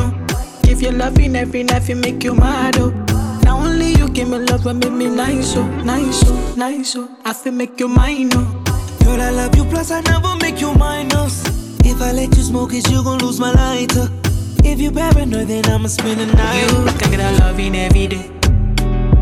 Oh. 0.81 0.87
Give 0.87 0.93
you 0.93 0.97
loving 0.97 1.35
every 1.35 1.63
night, 1.63 1.87
you 1.89 1.95
make 1.95 2.23
you 2.23 2.33
mad, 2.33 2.77
oh. 2.79 2.89
Now 3.43 3.57
only 3.59 3.93
you 3.93 4.09
give 4.09 4.29
me 4.29 4.39
love 4.39 4.65
and 4.65 4.79
make 4.79 4.91
me 4.91 5.07
nice, 5.07 5.55
oh, 5.55 5.67
nice, 5.83 6.23
oh, 6.25 6.53
nice, 6.57 6.95
oh. 6.95 7.07
I 7.23 7.33
feel 7.33 7.53
make 7.53 7.79
you 7.79 7.87
mine, 7.87 8.29
oh. 8.33 8.63
Girl, 9.03 9.21
I 9.21 9.29
love 9.29 9.55
you, 9.55 9.65
plus 9.65 9.91
I 9.91 10.01
never 10.01 10.35
make 10.37 10.59
you 10.59 10.73
minus. 10.73 11.45
If 11.85 12.01
I 12.01 12.11
let 12.11 12.35
you 12.35 12.43
smoke 12.43 12.73
it, 12.73 12.89
you 12.89 13.03
gon' 13.03 13.19
lose 13.19 13.39
my 13.39 13.51
lighter. 13.51 14.09
If 14.63 14.79
you 14.79 14.91
paranoid, 14.91 15.47
then 15.47 15.65
I'ma 15.65 15.87
spend 15.87 16.19
the 16.19 16.25
night. 16.25 16.61
You 16.61 16.85
can 16.97 17.11
get 17.11 17.17
that 17.17 17.39
loving 17.39 17.75
every 17.75 18.07
day. 18.07 18.29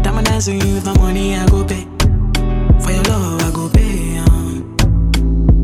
Diamond 0.01 0.27
dance 0.27 0.47
with 0.47 0.65
you, 0.65 0.81
my 0.81 0.97
money 0.97 1.35
I 1.35 1.45
go 1.47 1.63
pay. 1.65 1.83
For 2.81 2.91
your 2.91 3.03
love, 3.03 3.41
I 3.41 3.51
go 3.51 3.69
pay, 3.69 4.17
um. 4.17 4.75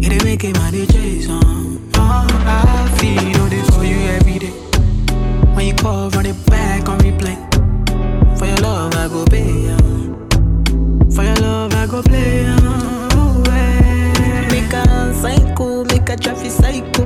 It 0.01 0.11
ain't 0.11 0.23
making 0.25 0.53
my 0.53 0.71
DJs, 0.71 1.29
um. 1.29 1.89
Oh, 1.95 2.27
I 2.47 2.94
You 5.85 5.91
run 5.91 6.25
it 6.25 6.45
back 6.47 6.89
on 6.89 6.97
replay. 6.99 7.37
For 8.39 8.47
your 8.47 8.57
love, 8.57 8.95
I 8.95 9.07
go 9.07 9.23
pay, 9.25 9.69
um. 9.69 10.27
For 11.11 11.21
your 11.23 11.35
love, 11.35 11.75
I 11.75 11.85
go 11.85 12.01
play, 12.01 12.45
um. 12.47 13.09
Oh. 13.13 13.43
Make 14.49 14.73
a 14.73 15.13
psycho, 15.13 15.83
make 15.85 16.09
a 16.09 16.17
traffic 16.17 16.49
psycho. 16.49 17.05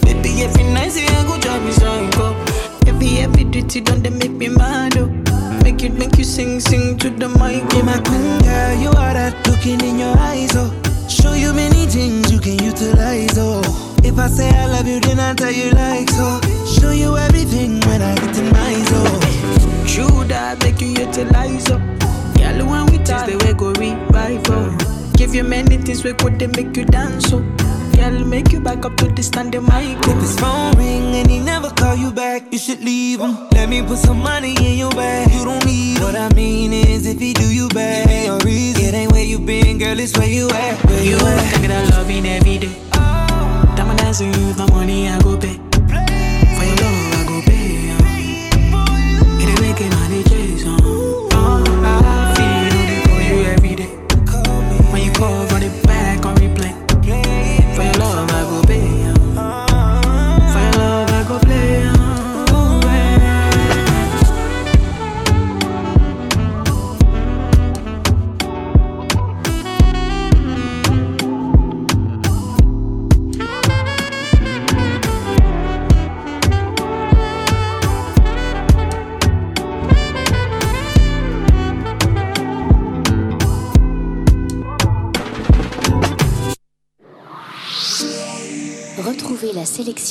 Baby, 0.00 0.42
every 0.42 0.64
night, 0.64 0.96
I 0.96 1.24
go 1.28 1.38
drive 1.38 1.64
me 1.64 1.72
psycho. 1.72 2.34
Every, 2.86 3.18
every 3.18 3.44
duty 3.44 3.82
done, 3.82 4.02
they 4.02 4.08
make 4.08 4.32
me 4.32 4.48
mad, 4.48 4.96
oh. 4.96 5.06
Make 5.62 5.82
you, 5.82 5.90
make 5.90 6.16
you 6.16 6.24
sing, 6.24 6.60
sing 6.60 6.96
to 7.00 7.10
the 7.10 7.28
mic. 7.28 7.68
Be 7.68 7.82
my 7.82 8.00
queen, 8.00 8.38
girl, 8.40 8.74
you 8.80 8.88
are 8.88 9.12
that 9.12 9.36
looking 9.46 9.80
in 9.82 9.98
your 9.98 10.16
eyes, 10.16 10.56
oh. 10.56 10.83
Show 11.14 11.34
you 11.34 11.52
many 11.52 11.86
things 11.86 12.32
you 12.32 12.40
can 12.40 12.58
utilize, 12.62 13.38
oh. 13.38 13.62
If 14.02 14.18
I 14.18 14.26
say 14.28 14.48
I 14.50 14.66
love 14.66 14.86
you, 14.86 15.00
then 15.00 15.20
I 15.20 15.32
tell 15.34 15.50
you 15.52 15.70
like 15.70 16.10
so. 16.10 16.40
Show 16.66 16.90
you 16.90 17.16
everything 17.16 17.80
when 17.82 18.02
I 18.02 18.14
get 18.16 18.36
in 18.36 18.52
my 18.52 18.74
zone. 18.90 19.86
True 19.86 20.24
that 20.24 20.62
make 20.64 20.80
you 20.80 20.88
utilize 20.88 21.70
up. 21.70 21.80
Girl, 22.36 22.66
when 22.66 22.86
we 22.86 22.98
taste 22.98 23.26
the 23.26 23.40
way 23.44 23.54
go 23.54 23.72
revive 23.72 24.50
up. 24.50 25.14
Give 25.16 25.34
you 25.34 25.44
many 25.44 25.76
things 25.78 26.02
we 26.04 26.12
could 26.14 26.40
make 26.56 26.76
you 26.76 26.84
dance 26.84 27.28
so. 27.30 27.38
Girl, 28.04 28.22
make 28.26 28.52
you 28.52 28.60
back 28.60 28.84
up 28.84 28.98
to 28.98 29.06
the 29.08 29.22
stand 29.22 29.54
the 29.54 29.62
mic. 29.62 29.96
If 30.06 30.20
his 30.20 30.38
phone 30.38 30.72
ring 30.76 31.14
and 31.14 31.30
he 31.30 31.38
never 31.40 31.70
call 31.70 31.96
you 31.96 32.10
back, 32.12 32.52
you 32.52 32.58
should 32.58 32.84
leave 32.84 33.18
him. 33.18 33.48
Let 33.52 33.70
me 33.70 33.80
put 33.82 33.96
some 33.96 34.18
money 34.18 34.54
in 34.60 34.76
your 34.76 34.90
bag. 34.90 35.32
You 35.32 35.46
don't 35.46 35.64
need 35.64 35.96
him. 35.96 36.02
What 36.04 36.14
I 36.14 36.28
mean 36.34 36.74
is, 36.74 37.06
if 37.06 37.18
he 37.18 37.32
do 37.32 37.48
you 37.50 37.70
bad, 37.70 38.10
it 38.10 38.12
ain't 38.12 38.42
a 38.42 38.44
reason. 38.44 38.84
It 38.84 38.94
ain't 38.94 39.10
where 39.12 39.24
you 39.24 39.38
been, 39.38 39.78
girl, 39.78 39.98
it's 39.98 40.16
where 40.18 40.28
you 40.28 40.50
at. 40.50 40.84
Where 40.84 41.02
you, 41.02 41.12
You 41.12 41.16
at? 41.16 41.52
can 41.54 41.62
get 41.62 41.68
that 41.68 41.90
loving 41.96 42.26
every 42.26 42.58
day. 42.58 42.76
Oh. 42.92 43.74
Diamond 43.74 43.98
dancing 43.98 44.32
with 44.32 44.58
my 44.58 44.68
money, 44.70 45.08
I 45.08 45.18
go 45.22 45.38
pay. 45.38 45.63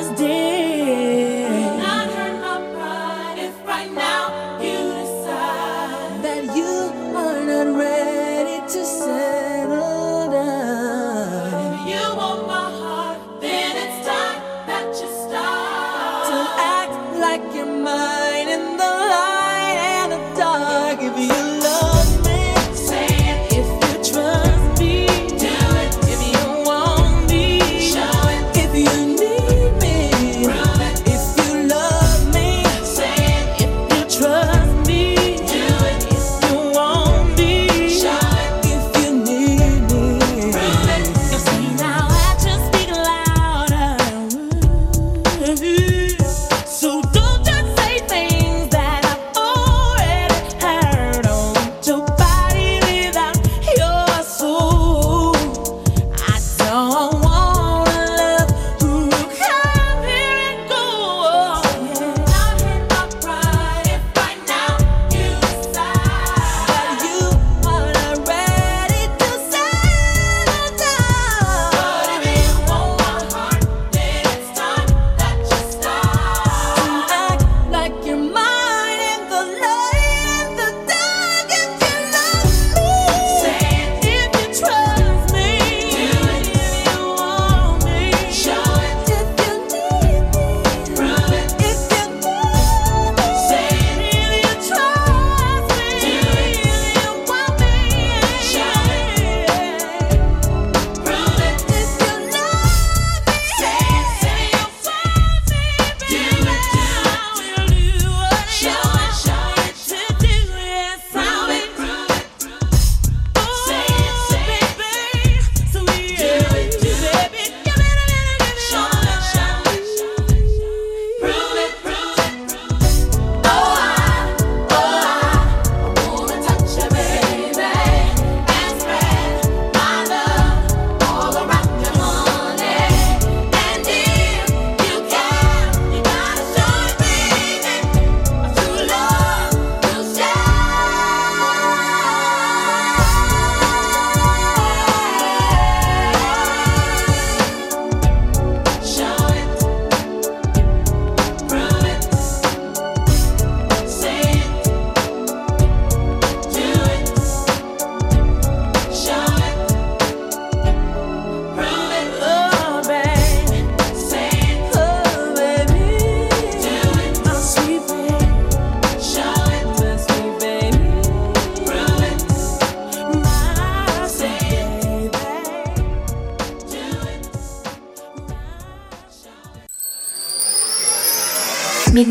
not 0.00 0.16
just 0.16 0.39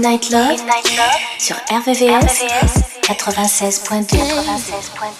Midnight 0.09 0.31
Love, 0.31 0.57
sur 1.37 1.55
RVVS, 1.69 2.41
96.2. 3.03 5.18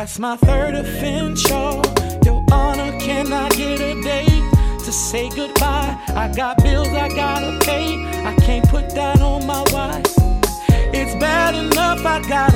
That's 0.00 0.18
my 0.18 0.34
third 0.34 0.76
offense, 0.76 1.46
y'all. 1.46 1.84
Your 2.24 2.42
honor, 2.50 2.98
can 2.98 3.30
I 3.34 3.50
get 3.50 3.82
a 3.82 4.00
date 4.00 4.50
to 4.82 4.90
say 4.90 5.28
goodbye? 5.28 5.94
I 6.16 6.32
got 6.34 6.56
bills 6.62 6.88
I 6.88 7.10
gotta 7.10 7.62
pay. 7.62 8.02
I 8.24 8.34
can't 8.36 8.66
put 8.66 8.88
that 8.94 9.20
on 9.20 9.46
my 9.46 9.62
wife. 9.70 10.06
It's 10.94 11.14
bad 11.16 11.54
enough 11.54 12.06
I 12.06 12.26
got 12.26 12.49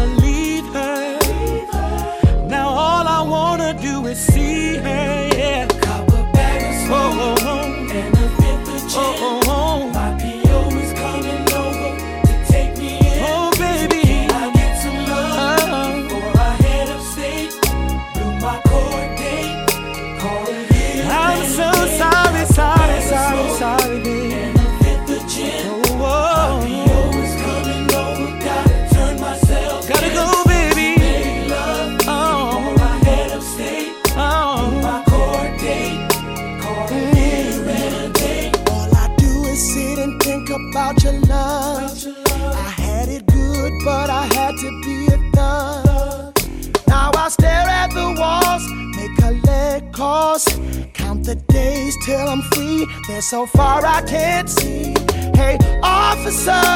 so 53.34 53.46
far 53.46 53.84
I 53.84 54.00
can't 54.02 54.48
see. 54.48 54.94
Hey, 55.34 55.58
officer. 55.82 56.66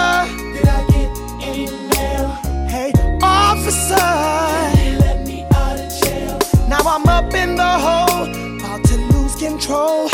Did 0.54 0.66
I 0.66 0.80
get 0.92 1.10
any 1.48 1.66
mail? 1.92 2.26
Hey, 2.74 2.90
officer. 3.22 4.10
Did 4.74 4.98
let 4.98 5.24
me 5.24 5.46
out 5.54 5.78
of 5.78 5.88
jail? 6.00 6.36
Now 6.68 6.82
I'm 6.94 7.06
up 7.06 7.32
in 7.32 7.54
the 7.54 7.74
hole, 7.86 8.24
about 8.58 8.82
to 8.90 8.96
lose 9.12 9.36
control. 9.36 10.08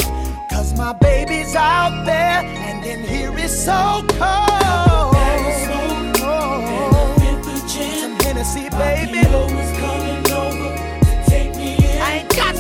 Cause 0.51 0.77
my 0.77 0.93
baby's 0.93 1.55
out 1.55 2.05
there, 2.05 2.41
and 2.67 2.85
in 2.85 3.01
here 3.05 3.33
it's 3.39 3.59
so 3.65 4.05
cold. 4.21 5.15
Tennessee, 8.19 8.69
baby. 8.69 9.21
Over, 9.29 9.65
I 12.07 12.19
ain't 12.19 12.37
got 12.37 12.55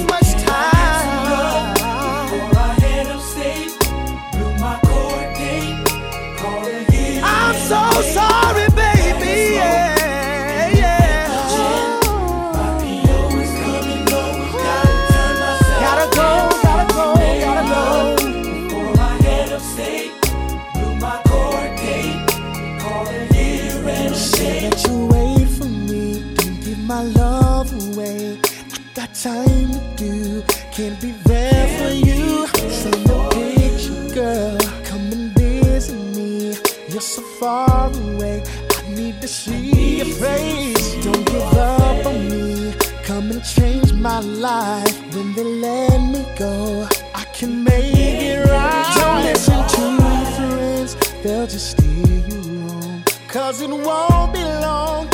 my 44.15 44.21
life 44.21 45.17
when 45.17 45.33
they 45.35 45.43
let 45.43 45.99
me 46.12 46.25
go. 46.39 46.87
I 47.15 47.25
can 47.33 47.65
make 47.65 47.97
it 47.97 48.49
right. 48.49 48.95
Don't 49.01 49.25
listen 49.25 49.61
to 49.75 49.83
your 50.03 50.27
friends, 50.37 50.95
they'll 51.23 51.49
just 51.49 51.73
steer 51.73 52.21
you 52.29 52.41
wrong. 52.61 53.03
Cause 53.27 53.61
it 53.61 53.71
won't 53.71 54.33
be 54.33 54.45
long. 54.67 55.14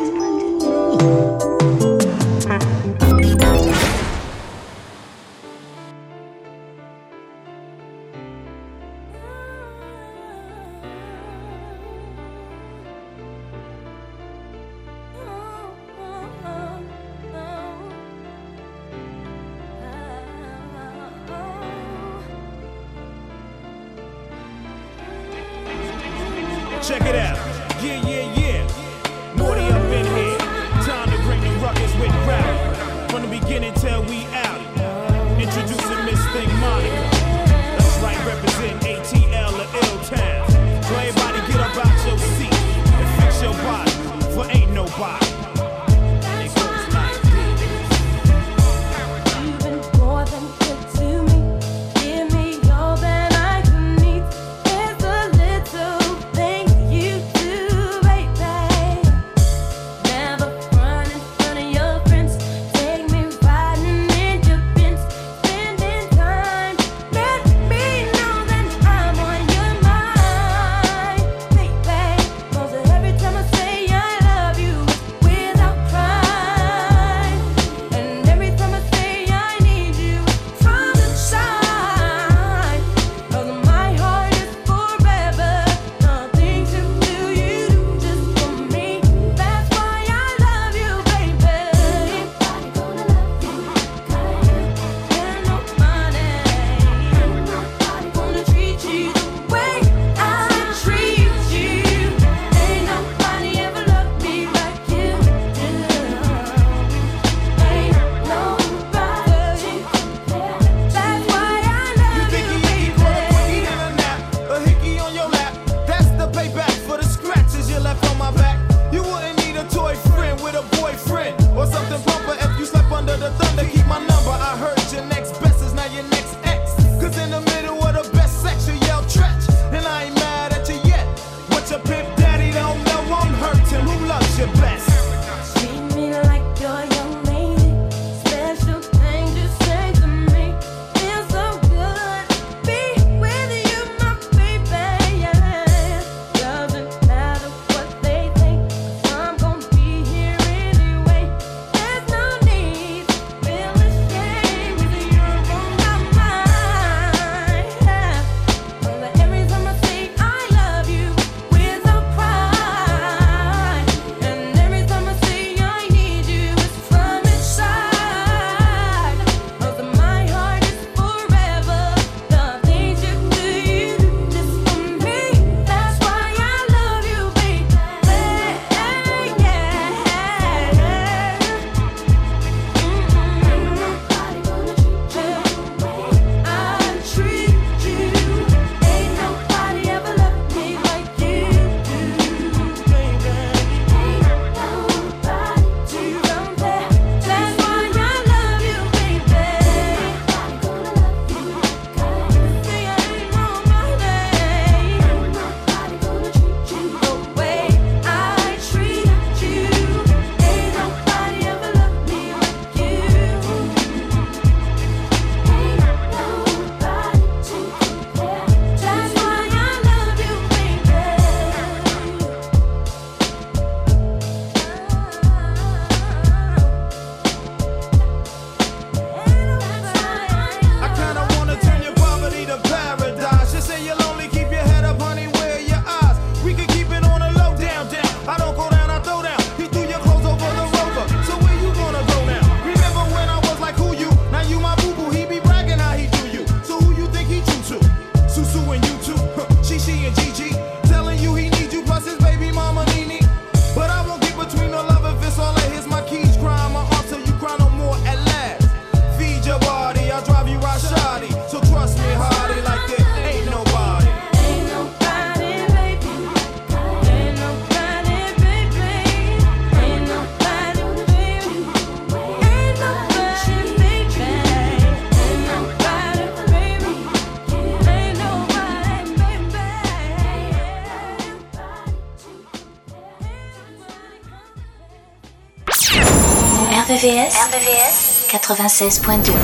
RVVS, 287.01 287.33
RVVS 287.33 288.29
96.2 288.29 289.33
96.2 289.33 289.41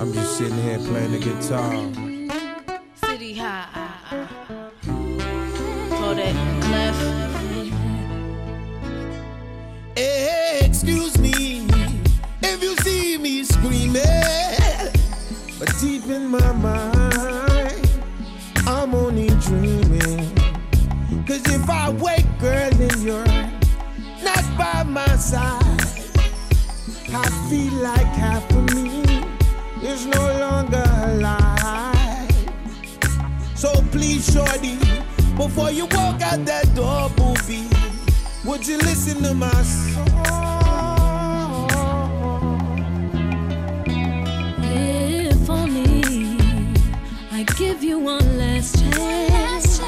I'm 0.00 0.10
just 0.12 0.36
sitting 0.36 0.56
here 0.56 0.78
playing 0.78 1.12
the 1.12 1.20
guitar. 1.20 1.72
Feel 27.50 27.82
like 27.82 28.06
half 28.14 28.48
of 28.52 28.74
me 28.76 29.02
is 29.82 30.06
no 30.06 30.24
longer 30.38 30.84
alive. 31.06 32.30
So 33.56 33.72
please, 33.90 34.24
shorty, 34.32 34.78
before 35.36 35.72
you 35.72 35.86
walk 35.86 36.22
out 36.22 36.44
that 36.44 36.72
door, 36.76 37.10
booby, 37.16 37.66
would 38.44 38.64
you 38.68 38.78
listen 38.78 39.24
to 39.24 39.34
my 39.34 39.62
song? 39.62 40.06
If 44.62 45.50
only 45.50 46.38
I 47.32 47.42
give 47.58 47.82
you 47.82 47.98
one 47.98 48.38
last 48.38 48.78
chance 48.78 49.80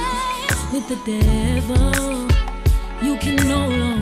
with 0.73 0.89
the 0.89 0.99
devil, 1.07 2.27
you 3.07 3.17
can 3.19 3.37
no 3.47 3.69
longer 3.69 4.02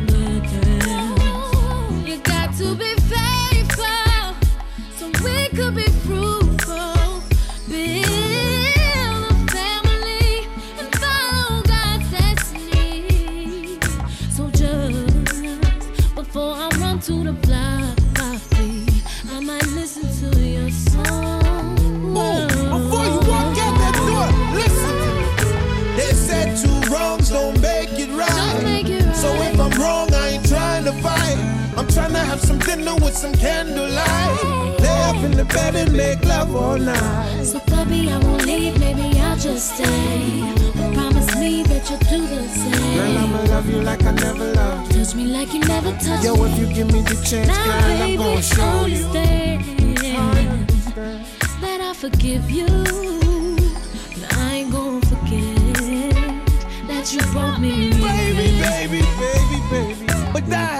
some 32.40 32.58
dinner 32.58 32.94
with 32.96 33.16
some 33.16 33.32
candlelight. 33.34 34.44
Lay 34.80 35.02
up 35.10 35.16
in 35.24 35.32
the 35.32 35.44
bed 35.44 35.74
and 35.76 35.92
make 35.92 36.24
love 36.24 36.54
all 36.54 36.78
night. 36.78 37.44
So 37.44 37.58
baby, 37.60 38.10
I 38.10 38.18
won't 38.18 38.44
leave, 38.46 38.78
maybe 38.80 39.18
I'll 39.20 39.36
just 39.36 39.74
stay. 39.76 40.52
But 40.74 40.94
promise 40.94 41.34
me 41.36 41.62
that 41.64 41.88
you'll 41.90 41.98
do 41.98 42.26
the 42.26 42.48
same. 42.48 42.94
Girl, 42.96 43.18
I'ma 43.18 43.42
love 43.54 43.68
you 43.68 43.80
like 43.82 44.02
I 44.04 44.12
never 44.12 44.52
loved 44.52 44.92
Touch 44.92 45.14
me 45.14 45.24
like 45.26 45.52
you 45.52 45.60
never 45.60 45.92
touched 45.92 46.24
Yo, 46.24 46.34
me. 46.36 46.50
if 46.50 46.58
you 46.58 46.66
give 46.74 46.92
me 46.92 47.02
the 47.02 47.14
chance, 47.28 47.48
Now, 47.48 47.64
girl, 47.64 47.74
I'm 47.92 47.98
baby, 47.98 48.16
gonna 48.16 48.42
show 48.42 48.86
you. 48.86 49.04
understand 49.06 49.64
that 51.60 51.80
I 51.80 51.92
forgive 51.94 52.50
you. 52.50 52.66
But 52.66 54.36
I 54.36 54.54
ain't 54.56 54.72
gonna 54.72 55.00
forget 55.06 55.56
that 56.88 57.12
you 57.12 57.20
brought 57.32 57.60
me 57.60 57.90
Baby, 57.90 58.58
baby, 58.60 59.02
baby, 59.20 59.58
baby. 59.70 60.06
But 60.32 60.44
I 60.52 60.79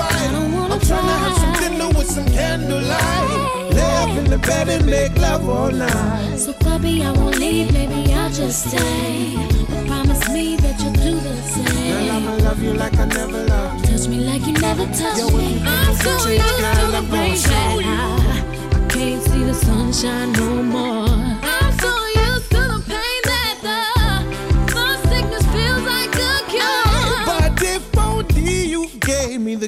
fight. 0.00 0.30
I'm 0.72 0.80
trying 0.80 1.08
to 1.10 1.16
have 1.24 1.36
some 1.42 1.54
dinner 1.60 1.88
with 1.96 2.10
some 2.10 2.26
candlelight. 2.26 3.74
Lay 3.76 3.94
up 4.04 4.10
in 4.20 4.26
the 4.30 4.38
bed 4.38 4.68
and 4.68 4.86
make 4.86 5.16
love 5.16 5.48
all 5.48 5.70
night. 5.70 6.36
So, 6.38 6.52
puppy, 6.52 7.02
I 7.02 7.12
won't 7.12 7.38
leave, 7.38 7.72
maybe 7.72 8.12
I'll 8.14 8.30
just 8.30 8.68
stay. 8.68 9.36
But 9.70 9.86
promise 9.86 10.28
me 10.28 10.56
that 10.56 10.80
you'll 10.82 10.92
do 10.92 11.14
the 11.26 11.40
Girl, 11.64 11.74
same. 11.74 12.10
I'ma 12.16 12.34
love 12.46 12.62
you 12.62 12.72
like 12.74 12.96
I 12.98 13.06
never 13.06 13.44
loved 13.46 13.84
Touch 13.84 14.08
me 14.08 14.18
like 14.20 14.46
you 14.46 14.54
never 14.54 14.86
touched 14.86 15.32
me. 15.34 15.62
I'm 15.64 15.94
so 15.96 16.28
used 16.28 16.46
to 16.80 16.86
the 16.96 17.02
rain 17.12 17.34
that. 17.34 17.76
I, 17.84 18.76
I 18.76 18.88
can't 18.88 19.22
see 19.22 19.44
the 19.44 19.54
sunshine 19.54 20.32
no 20.32 20.62
more. 20.62 21.09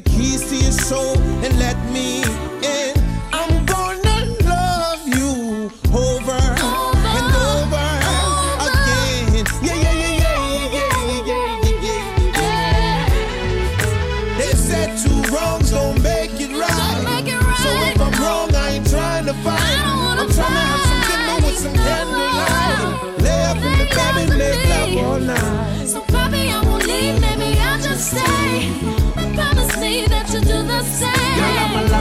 Keys 0.05 0.48
to 0.48 0.57
your 0.57 0.72
soul 0.72 1.18
and 1.44 1.59
let 1.59 1.72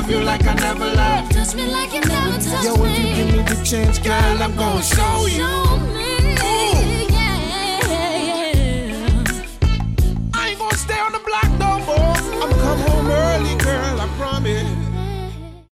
love 0.01 0.11
you 0.11 0.19
like 0.21 0.45
I 0.47 0.53
never 0.55 0.85
loved. 0.85 1.31
Touch 1.31 1.55
me 1.55 1.71
like 1.71 1.93
you 1.93 2.01
never 2.01 2.39
touched 2.39 2.63
Yo, 2.63 2.75
me. 2.77 2.91
if 2.91 2.99
you 2.99 3.15
give 3.15 3.35
me 3.35 3.43
the 3.43 3.63
chance, 3.63 3.99
girl, 3.99 4.41
I'm 4.41 4.55
gonna 4.55 4.81
show 4.81 5.25
you. 5.25 5.45
Show 5.45 5.79
me. 5.93 6.10